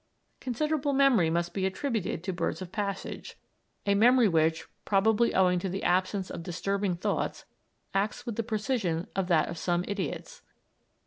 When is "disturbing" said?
6.41-6.95